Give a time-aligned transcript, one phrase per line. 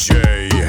[0.00, 0.59] DJ.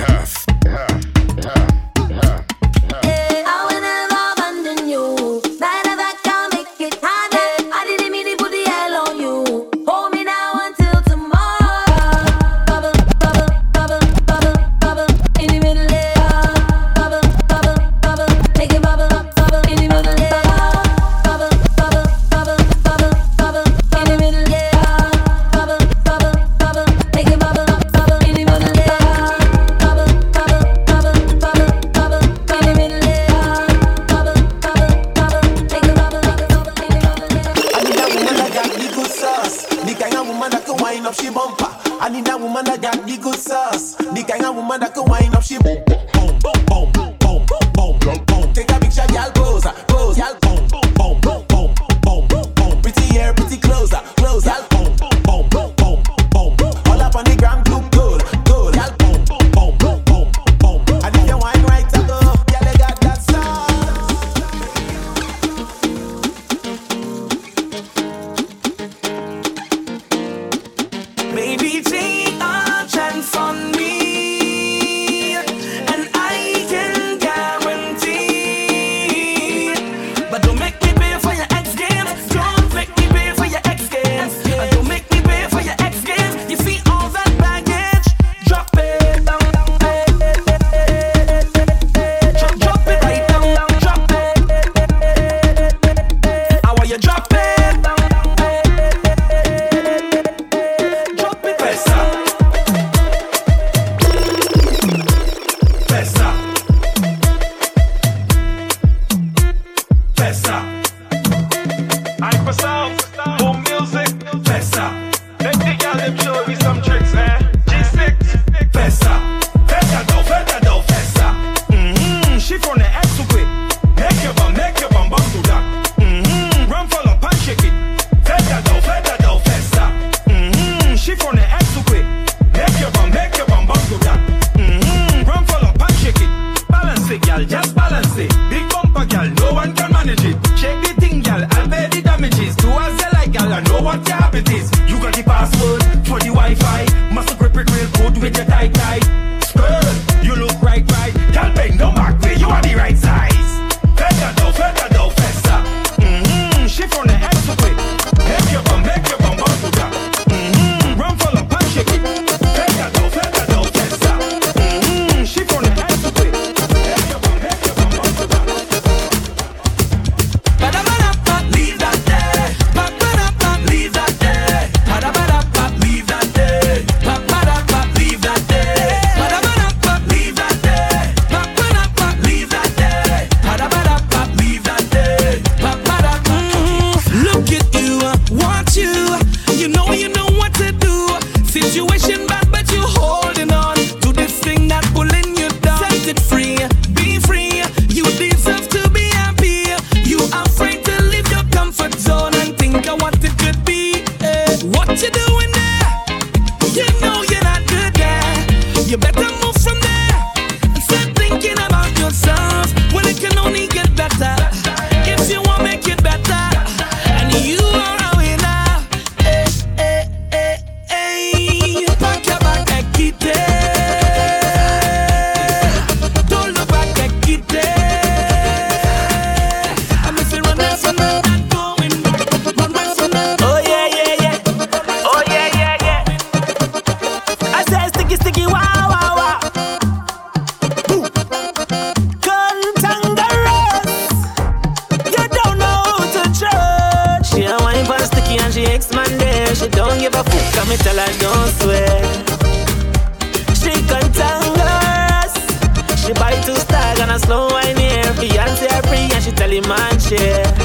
[257.12, 258.04] a slow wine here.
[258.20, 260.61] Beyonce free and she tell him man share.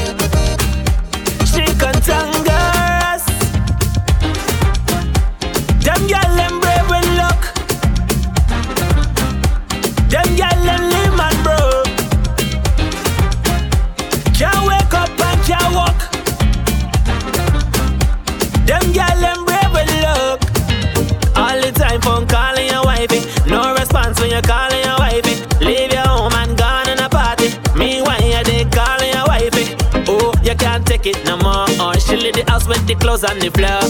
[33.25, 33.81] on the floor.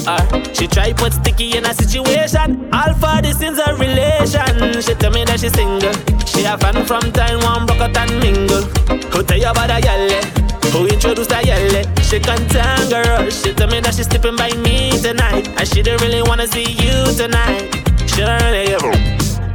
[0.54, 2.68] She try put sticky in a situation.
[2.72, 4.82] All for this is a relation.
[4.82, 5.94] She tell me that she single.
[6.26, 8.62] She a fan from time one broke out and mingle.
[9.10, 10.46] Who tell you about a yelle?
[10.72, 11.82] Who introduced her yelle?
[12.02, 12.46] She can't
[12.90, 16.46] girl She tell me that she's sleeping by me tonight And she don't really wanna
[16.46, 17.72] see you tonight
[18.06, 18.84] She don't really give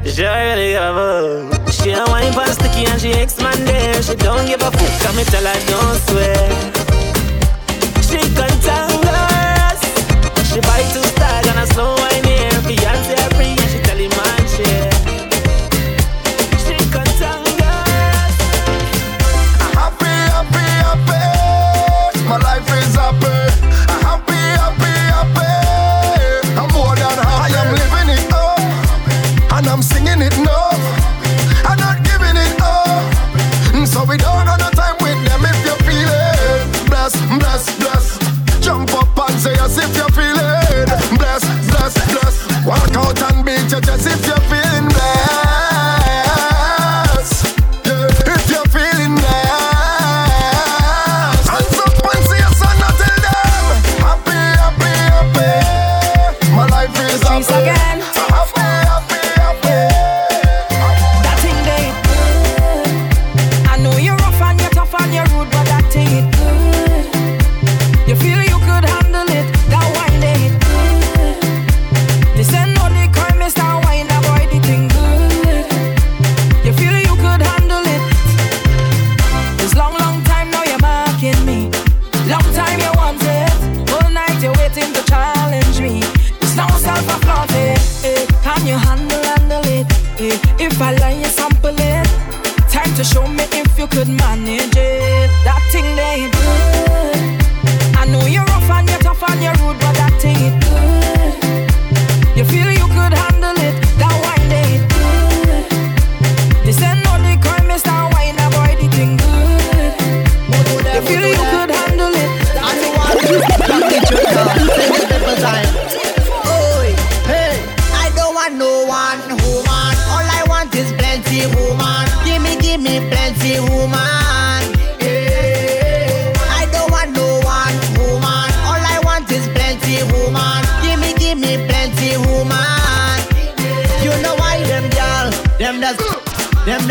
[0.04, 1.48] She don't really give oh.
[1.48, 5.16] a She a wine for sticky and she expanded She don't give a fuck Come
[5.16, 6.50] me tell her don't swear
[8.04, 9.31] She can't girl
[11.22, 13.00] sag and I slow wine here for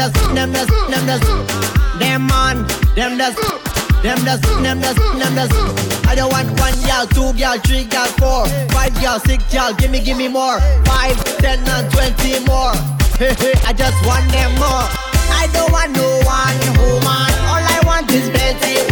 [0.01, 1.21] does, them does, them does,
[1.99, 3.37] them man, them does,
[4.03, 5.53] them does, them does, them does.
[6.07, 10.01] I don't want one girl, two gal, three gal, four, five gal, six gal, gimme,
[10.01, 12.73] gimme more, five, ten, and twenty more.
[13.21, 14.89] Hey hey, I just want them more.
[15.37, 17.33] I don't want no one woman.
[17.53, 18.90] All I want is plenty.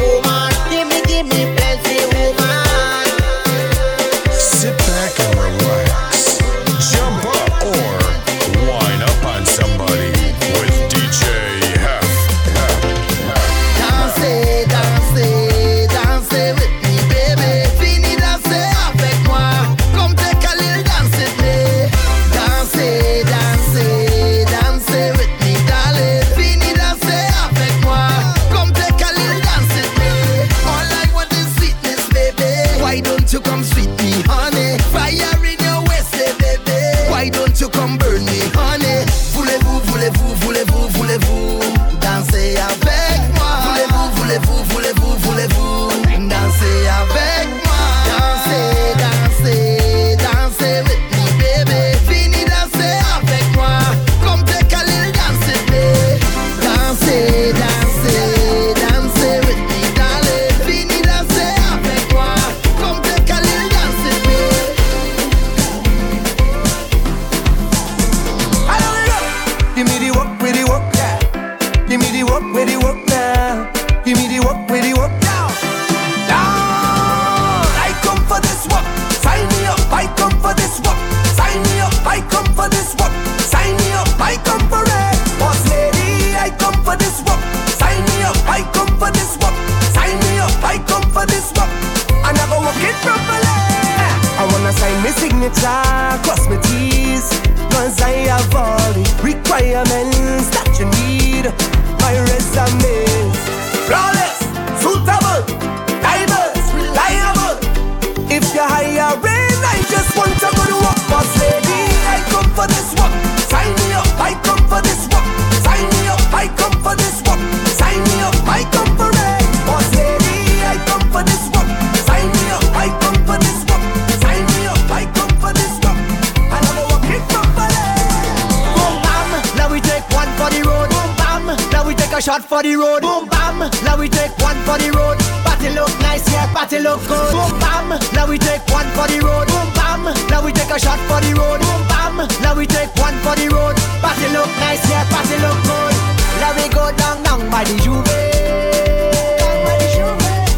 [132.21, 133.03] Shot for the road.
[133.03, 135.19] Boom bam, now we take one for the road.
[135.45, 137.33] Party look nice, yeah, party look good.
[137.33, 139.47] Boom bam, now we take one for the road.
[139.47, 141.61] Boom bam, now we take a shot for the road.
[141.61, 143.77] Boom bam, now we take one for the road.
[144.03, 145.95] Party look nice, yeah, party look good.
[146.43, 148.05] Now we go down, down by the juve.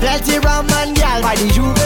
[0.01, 1.77] Plenty rum and gal by the juve.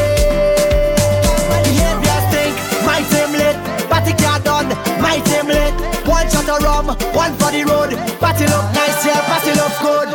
[1.66, 2.54] Behavior stink,
[2.86, 3.56] my team lit.
[3.90, 4.68] Party car done,
[5.02, 5.93] my team lit.
[6.04, 7.90] One shot of rum, one for the road.
[8.20, 10.08] Party look nice, yeah, party look good.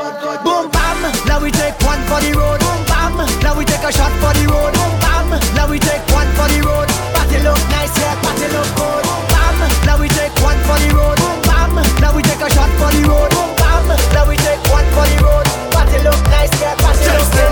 [0.46, 2.60] Boom bam, now we take one for the road.
[2.62, 4.74] Boom bam, now we take a shot for the road.
[4.74, 5.28] Boom bam,
[5.58, 6.88] now we take one for the road.
[7.18, 9.04] Party look nice, yeah, party look good.
[9.04, 9.56] Boom bam,
[9.86, 11.18] now we take one for the road.
[11.18, 13.30] Boom bam, now we take a shot for the road.
[13.34, 15.46] Boom bam, now we take one for the road.
[15.74, 17.49] Party look nice, yeah, party look good.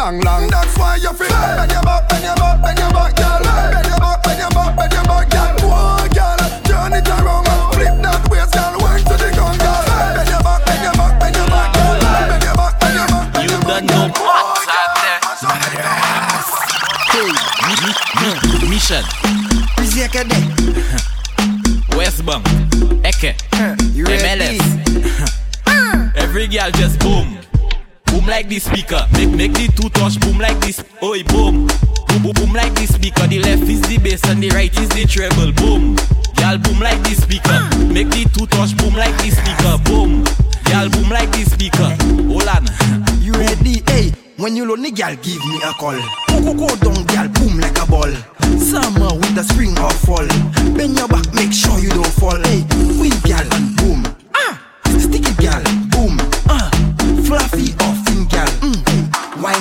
[0.00, 2.90] Long long long That's why you feel Bend your back, bend your back, bend your
[2.90, 3.40] back, girl.
[3.44, 5.54] Bend your back, bend your back, bend your back, girl.
[5.68, 6.40] Whoa, girl.
[6.64, 7.44] Turn it around,
[7.76, 8.80] flip that waist, girl.
[8.80, 9.84] Wine to the ground, girl.
[10.16, 12.00] Bend your back, bend your back, bend your back, girl.
[12.00, 13.84] Bend your back, bend your back, bend You your back.
[13.84, 13.84] girl.
[13.84, 15.20] You done know what's out there.
[18.70, 19.04] Mission,
[21.96, 22.46] West Bank,
[23.04, 23.36] Eke,
[23.92, 24.64] MLS.
[26.16, 27.49] Every girl just boom.
[28.30, 29.04] Like this speaker.
[29.14, 30.84] Make make the two touch boom like this.
[31.02, 31.66] Oi boom.
[32.06, 33.26] Boom boom boom like this speaker.
[33.26, 35.50] The left is the bass and the right is the treble.
[35.58, 35.98] Boom.
[36.38, 37.58] Y'all boom like this speaker.
[37.90, 39.74] Make the two touch boom like this speaker.
[39.82, 40.22] Boom.
[40.70, 41.90] Y'all boom like this speaker.
[42.30, 42.70] Hold on.
[43.18, 43.82] You ready?
[43.90, 45.98] Hey, when you lonely, girl, give me a call.
[46.30, 48.14] Go go go down, girl, boom like a ball.
[48.62, 50.26] Summer, winter, spring or fall.
[50.78, 52.38] Bend your back, make sure you don't fall.
[52.46, 52.62] Hey,
[52.94, 53.42] win, girl,
[53.82, 54.06] boom.
[54.38, 54.54] Ah,
[54.86, 56.14] sticky, girl, boom.
[56.46, 56.70] Ah,
[57.26, 57.74] fluffy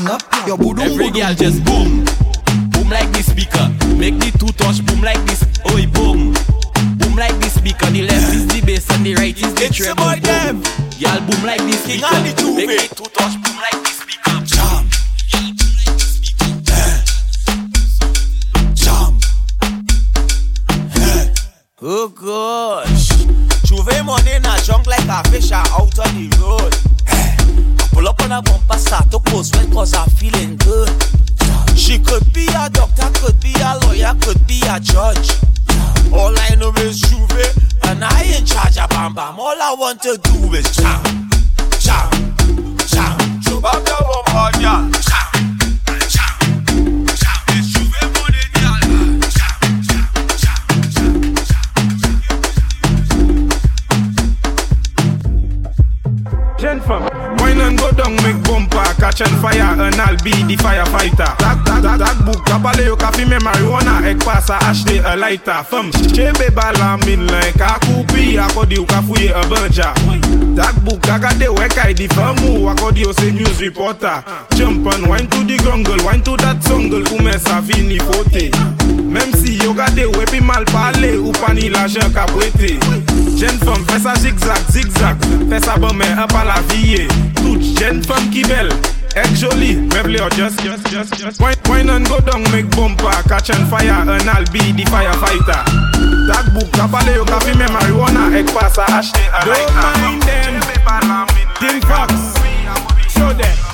[0.07, 0.57] or thin, girl.
[0.57, 2.05] Wind up your boom girl just boom,
[2.71, 3.67] boom like the speaker.
[3.95, 5.43] Make the two touch boom like this.
[5.73, 6.33] Oi boom,
[6.97, 7.89] boom like the speaker.
[7.91, 9.83] The left is the bass and the right is the treble.
[9.83, 10.61] your boy boom.
[10.99, 12.21] Girl boom like the King speaker.
[12.23, 12.55] the Juve.
[12.55, 14.39] Make the two touch boom like the speaker.
[14.45, 14.83] Jam.
[18.75, 19.19] Jam.
[21.81, 23.09] Oh gosh.
[23.63, 26.98] Juve money in a junk like a fish out on the road.
[27.99, 30.87] Pull up on a bumper, start to post cause I'm feeling good.
[31.75, 35.31] She could be a doctor, could be a lawyer, could be a judge.
[36.13, 37.43] All I know is Juve,
[37.83, 39.37] and I in charge of Bam Bam.
[39.37, 41.29] All I want to do is jam,
[41.81, 42.68] jam,
[60.09, 61.37] I'll be the firefighter.
[61.37, 65.13] Tak, tak, tak, tak bouk Kapale yo ka fime marijuana Ek pa sa ashte a
[65.13, 65.61] lighter.
[65.69, 69.93] Fem, chebe bala min len Ka koupi akodi yo ka fouye a banja.
[70.57, 74.25] Tak bouk kakade wek ay di fem ou Akodi yo se news reporter.
[74.57, 78.49] Jump and wine to the jungle Wine to that jungle Koumen sa vini fote.
[79.05, 82.81] Mem si yo gade wepi mal pale Ou pani la jen ka pwete
[83.37, 85.21] Jen fem fesa zigzag, zigzag
[85.53, 87.05] Fesa bome apala viye
[87.37, 88.73] Tout jen fem ki bel
[89.15, 91.41] ek joli, meble yo just, just, just, just.
[91.41, 95.63] Wine, wine and go down, make bumper, catch and fire, and I'll be the firefighter.
[96.27, 100.61] That book, kapale yo kafi me marijuana, ek pasa ashte a Don't mind them,
[101.59, 102.13] Tim Fox,
[103.09, 103.69] show them.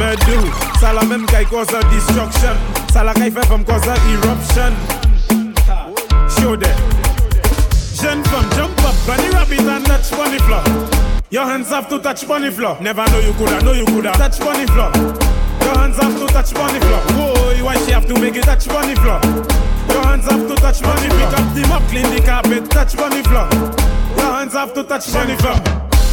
[0.00, 2.56] Medu, ça la même qui cause a destruction.
[2.90, 4.72] Ça la qui fait femme cause a eruption.
[6.28, 6.74] Show them.
[8.00, 10.89] Jeune femme, jump up, bunny rabbit and touch bunny floor.
[11.30, 12.76] Your hands have to touch bunny floor.
[12.80, 14.90] Never know you coulda, know you coulda touch bunny floor.
[15.62, 16.98] Your hands have to touch bunny floor.
[17.14, 19.20] Whoa, why she have to make it touch bunny floor?
[19.94, 23.22] Your hands have to touch bunny Pick up the mop, clean the carpet, touch bunny
[23.22, 23.46] floor.
[24.18, 25.54] Your hands have to touch bunny floor.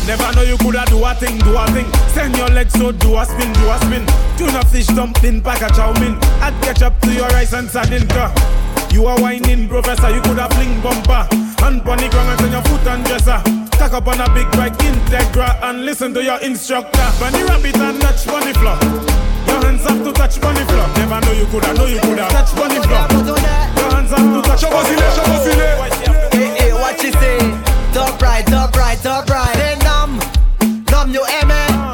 [0.05, 1.91] Never know you coulda do a thing, do a thing.
[2.13, 4.05] Send your legs so do a spin, do a spin.
[4.37, 6.13] Tuna fish dumpling, pack a chow mein.
[6.45, 8.07] Add ketchup to your rice and sardine.
[8.07, 8.29] ka.
[8.91, 10.13] You are whining, professor.
[10.13, 11.25] You coulda fling bumper.
[11.57, 13.56] Hand pon the ground and turn your foot and dresser.
[13.77, 17.07] Tack up on a big bike, Integra, and listen to your instructor.
[17.19, 18.77] Bunny rabbit and touch bunny floor.
[19.47, 20.87] Your hands have to touch bunny floor.
[20.97, 23.07] Never know you coulda, know you coulda touch bunny floor.
[23.77, 26.27] Your hands have to touch bunny floor.
[26.33, 27.37] Hey, hey, what you say?
[27.93, 29.53] Top right, top right, top right.
[29.55, 31.86] Say um, numb, numb you aimé,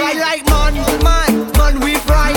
[0.00, 0.72] She like man,
[1.04, 2.32] man, man we ride,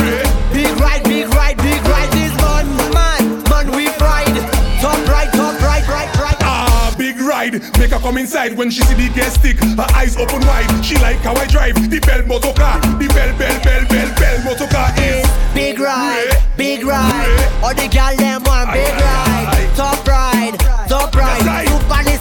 [0.51, 4.35] big ride, big ride, big ride this man, man, man we ride.
[4.81, 6.35] Top right, top right, right, right.
[6.41, 7.53] Ah, big ride.
[7.79, 9.59] Make her come inside when she see the gas stick.
[9.79, 10.83] Her eyes open wide.
[10.83, 12.81] She like how I drive the bell motor car.
[12.81, 17.63] The bell, bell, bell, bell, bell motor car is Big ride, big ride.
[17.63, 21.45] All the gal them want big ride, top ride, top ride.
[21.45, 21.69] right.
[21.69, 22.12] Super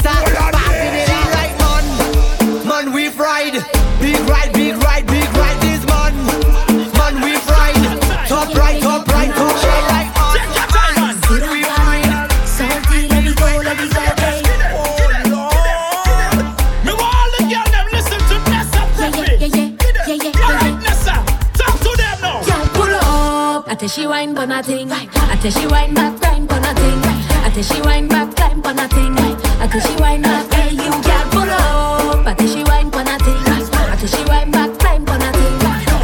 [24.23, 24.93] wine but nothing.
[24.93, 27.01] I tell she wine back, climb but nothing.
[27.45, 29.19] I tell she wine back, climb but nothing.
[29.19, 32.37] I tell she wine back, hey you girl, pull up.
[32.37, 33.43] Tell she wine but nothing.
[33.43, 35.57] I she wine back, climb but nothing.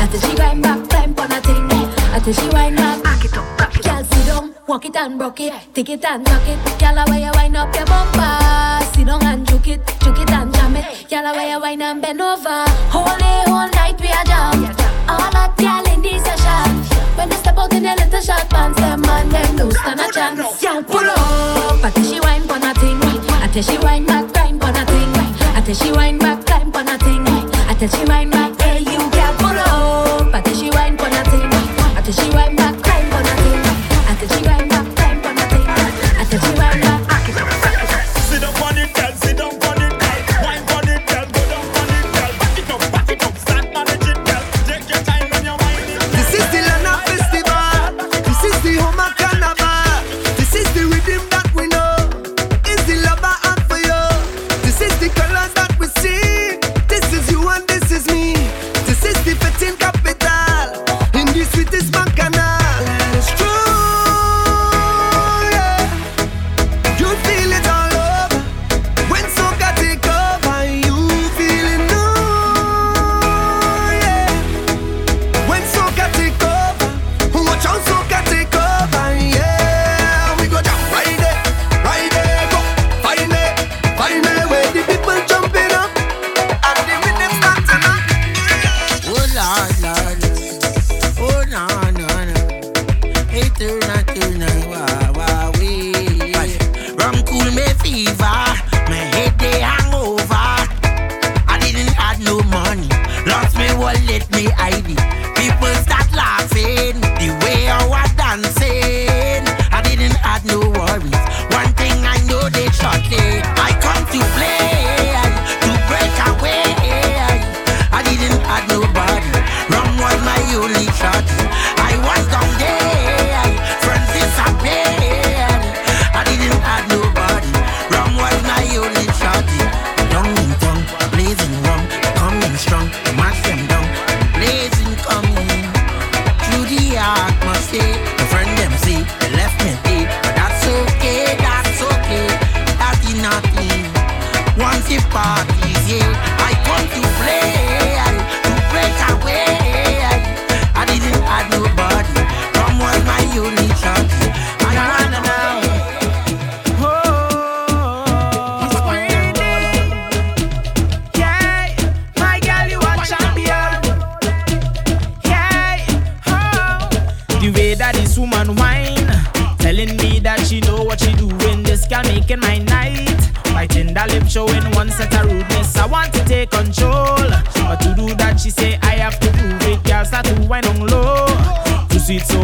[0.03, 1.71] I tell she wine back, climb but nothing.
[1.71, 3.95] I tell she wine back, back it up, back it up.
[3.95, 6.59] Girl, sit down, walk it and broke it, take it and rock it.
[6.81, 8.85] Girl, why you wine up your bumper?
[8.95, 11.09] Sit down and juke it, juke it and jam it.
[11.09, 12.65] Girl, why you wine and bend over?
[12.91, 14.65] Whole day, whole night we are jam.
[15.09, 15.88] All that girl
[17.59, 20.61] out in their little short pants, them man them no stand a chance.
[20.63, 21.85] Girl, pull up.
[21.85, 22.99] I tell she wine for nothing.
[23.03, 25.11] I tell she wine back, grind for nothing.
[25.57, 27.25] I tell she wine back, climb for nothing.
[27.79, 28.48] Tell she wine back,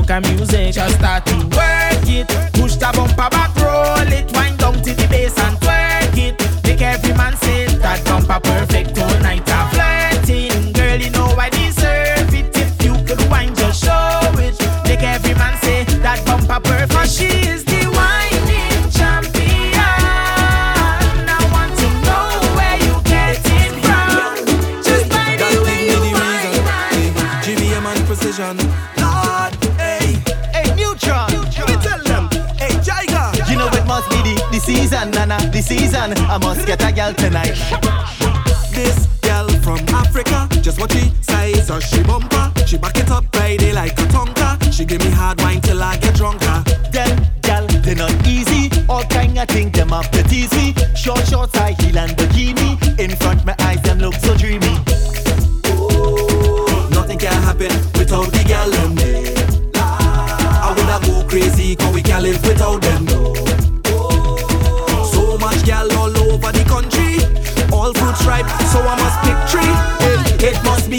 [0.05, 2.54] caminhos a as tatuagens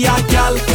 [0.07, 0.74] a gal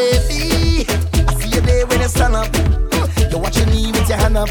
[0.00, 0.86] baby.
[1.28, 2.48] I see you there when you stand up.
[3.30, 4.50] You're watching me with your hand up.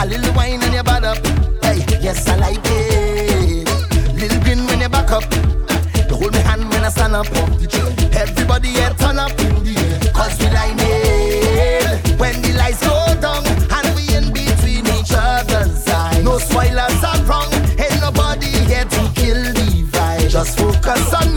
[0.00, 1.18] A little wine on your butt up.
[1.64, 3.68] Hey, yes, I like it.
[4.20, 5.24] Little grin when you back up.
[6.08, 7.26] You hold my hand when I stand up.
[8.22, 10.12] Everybody here turn up in the air.
[10.16, 12.18] Cause we like it.
[12.18, 13.44] When the lights go down
[13.76, 16.24] and we in between each other's eyes.
[16.24, 17.52] No spoilers are wrong.
[17.78, 20.30] Ain't nobody here to kill the vibe.
[20.30, 21.33] Just focus on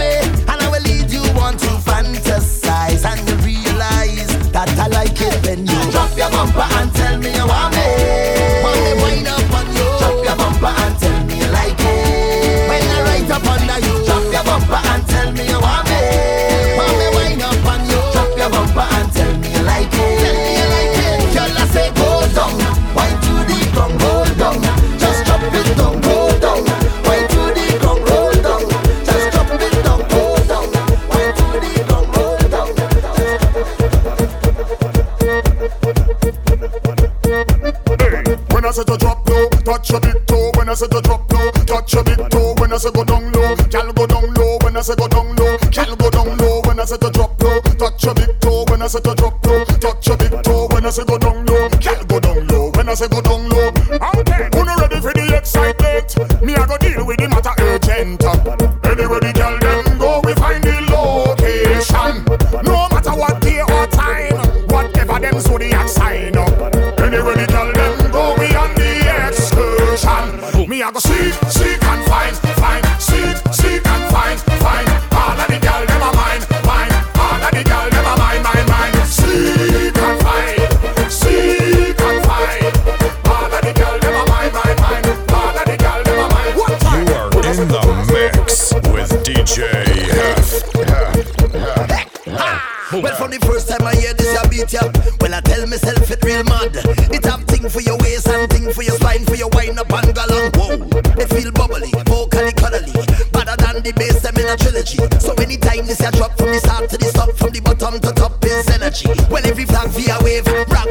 [40.77, 42.53] say to drop low, touch a big toe.
[42.59, 44.57] When I say go down low, gal go down low.
[44.61, 46.61] When I say go down low, gal go down low.
[46.65, 48.63] When I say to drop low, touch a big toe.
[48.69, 50.67] When I say to drop low, touch a big toe.
[50.71, 52.71] When I say go down low, gal go down low.
[52.75, 54.49] When I say go down low, out there.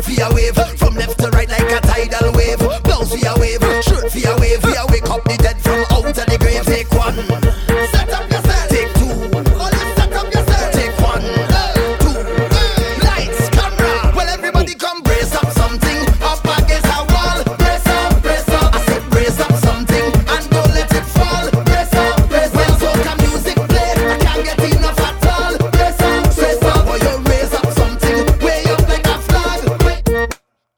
[0.07, 0.55] for a wave.
[0.79, 2.59] From left to right like a tidal wave.
[2.85, 3.61] bounce, for a wave.
[3.85, 4.66] shoot, for a wave.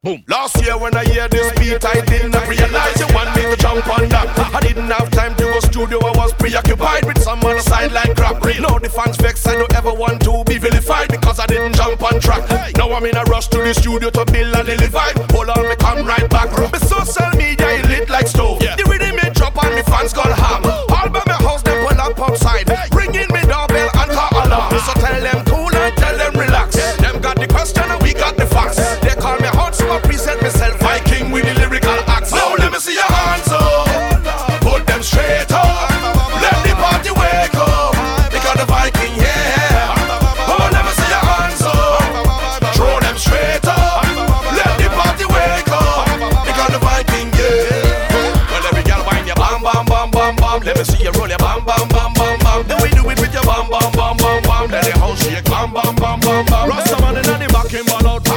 [0.08, 0.24] Boom.
[0.26, 3.86] Last year when I hear this beat, I didn't realize you want me to jump
[3.92, 4.26] on that.
[4.54, 8.42] I didn't have time to go studio, I was preoccupied with some other sideline crap.
[8.42, 12.02] Now the fans vex, I don't ever want to be vilified because I didn't jump
[12.02, 12.48] on track.
[12.78, 15.12] Now I'm in a rush to the studio to build lily deliver.
[15.36, 16.56] Hold on, me come right back.
[16.56, 17.37] Me so self
[56.38, 56.70] number.
[56.70, 58.27] Rasta man inna the back him ball out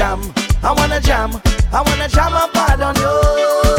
[0.00, 0.32] jam,
[0.62, 1.30] I wanna jam,
[1.74, 3.69] I wanna jam up on you.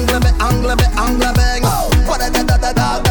[0.00, 1.62] Angla me, angla me, angla bang.
[1.62, 1.90] Oh.
[2.06, 3.09] What a da da da da.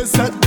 [0.00, 0.39] always said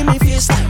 [0.00, 0.69] it me face time.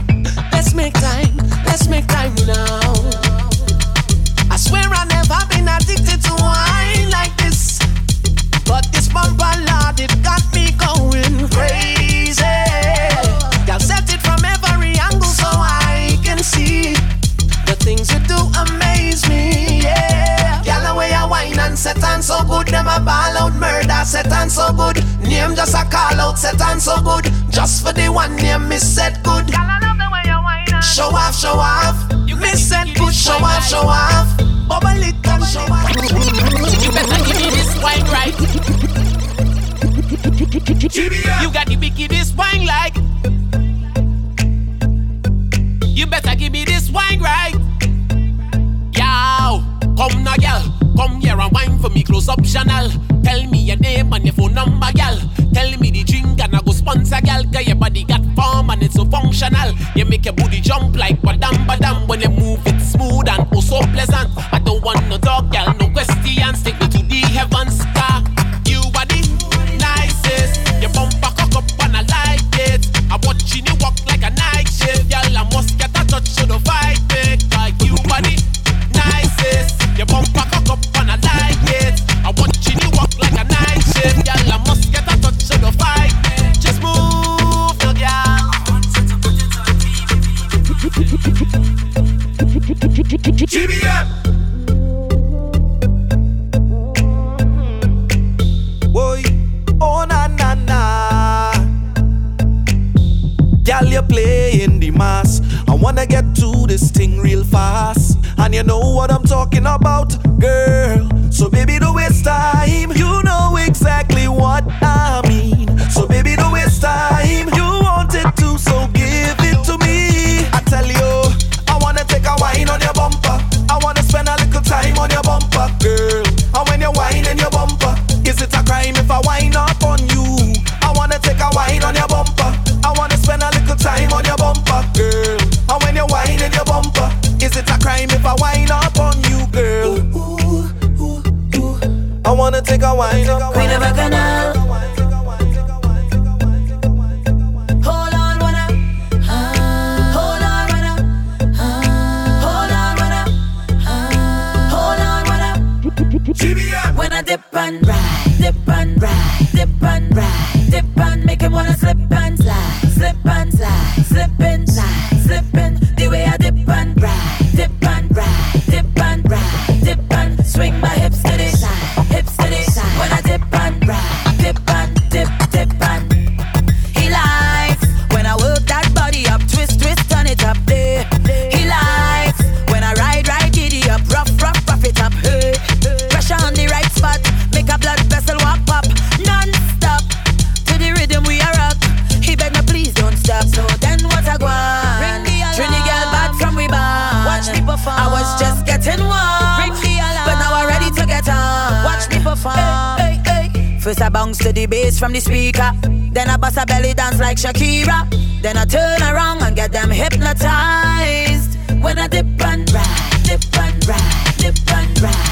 [205.01, 205.71] from the speaker.
[206.13, 208.07] Then I bust a belly dance like Shakira.
[208.43, 211.57] Then I turn around and get them hypnotized.
[211.81, 215.30] When I dip and ride, dip and ride, dip and ride.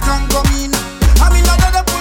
[0.00, 0.70] can come in.
[1.20, 1.97] I'm in a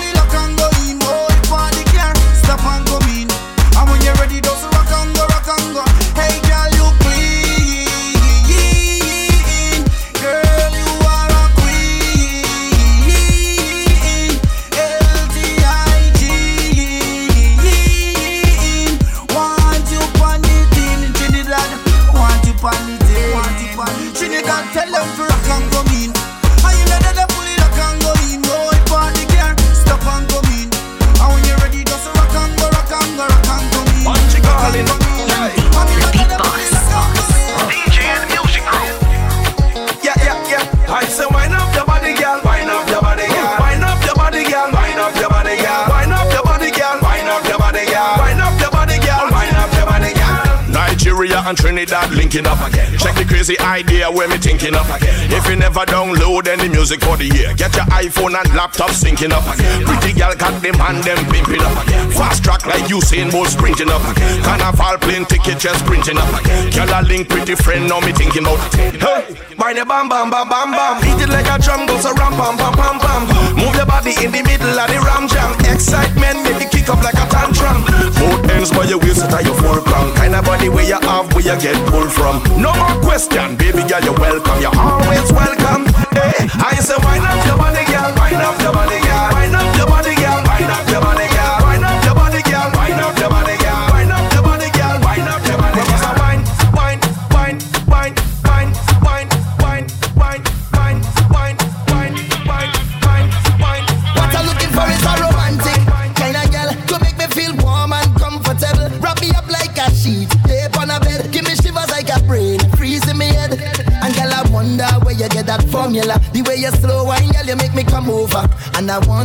[52.38, 52.98] thinking of again.
[52.98, 55.32] Check the crazy idea where me thinking of again.
[55.32, 59.32] If you never download any music for the year, get your iPhone and laptop syncing
[59.32, 59.86] up again.
[59.86, 62.12] Pretty girl got them hand them pimping up again.
[62.12, 64.44] Fast track like Usain Bolt sprinting up again.
[64.44, 66.70] Carnival plane ticket just printing up again.
[66.72, 68.62] Girl a link pretty friend now me thinking about.
[68.76, 71.02] Hey, mine a bam bam bam bam bam.
[71.02, 73.47] Beat it like a drum goes a ram pam pam pam pam
[73.98, 75.52] body in the middle of the ram jam.
[75.74, 77.82] Excitement make you kick up like a tantrum.
[78.22, 80.14] Both ends by your waist at your fulcrum.
[80.14, 82.43] Kind of body where you have, where you get pulled from.
[82.62, 84.62] No more question, baby girl, you're welcome.
[84.62, 85.02] You're all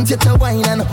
[0.03, 0.92] come get to wine and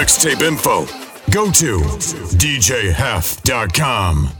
[0.00, 0.86] mixtape info,
[1.30, 1.78] go to
[2.38, 4.39] djhef.com.